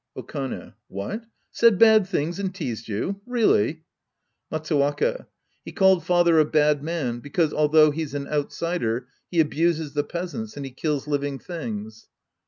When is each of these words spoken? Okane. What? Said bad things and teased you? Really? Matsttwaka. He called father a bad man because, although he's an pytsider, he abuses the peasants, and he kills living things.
Okane. 0.17 0.73
What? 0.87 1.25
Said 1.51 1.77
bad 1.77 2.07
things 2.07 2.39
and 2.39 2.55
teased 2.55 2.87
you? 2.87 3.21
Really? 3.27 3.83
Matsttwaka. 4.51 5.27
He 5.63 5.71
called 5.73 6.03
father 6.03 6.39
a 6.39 6.43
bad 6.45 6.81
man 6.81 7.19
because, 7.19 7.53
although 7.53 7.91
he's 7.91 8.15
an 8.15 8.25
pytsider, 8.25 9.05
he 9.29 9.39
abuses 9.39 9.93
the 9.93 10.03
peasants, 10.03 10.57
and 10.57 10.65
he 10.65 10.71
kills 10.71 11.05
living 11.07 11.37
things. 11.37 12.07